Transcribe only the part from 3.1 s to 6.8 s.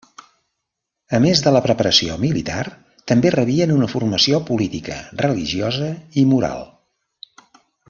també rebien una formació política, religiosa i moral.